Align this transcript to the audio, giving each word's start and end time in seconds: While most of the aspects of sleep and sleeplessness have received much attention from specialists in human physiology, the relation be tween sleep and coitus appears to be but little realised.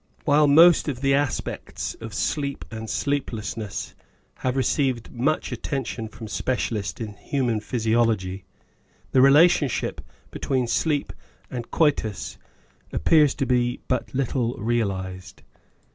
While 0.25 0.47
most 0.47 0.87
of 0.87 1.01
the 1.01 1.13
aspects 1.13 1.93
of 2.01 2.11
sleep 2.15 2.65
and 2.71 2.89
sleeplessness 2.89 3.93
have 4.37 4.57
received 4.57 5.11
much 5.11 5.51
attention 5.51 6.07
from 6.07 6.27
specialists 6.27 6.99
in 6.99 7.13
human 7.13 7.59
physiology, 7.59 8.43
the 9.11 9.21
relation 9.21 9.69
be 10.31 10.39
tween 10.39 10.65
sleep 10.65 11.13
and 11.51 11.69
coitus 11.69 12.39
appears 12.91 13.35
to 13.35 13.45
be 13.45 13.79
but 13.87 14.15
little 14.15 14.55
realised. 14.55 15.43